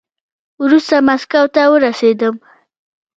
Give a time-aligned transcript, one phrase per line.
[0.63, 2.35] وروسته ماسکو ته ورسېدم.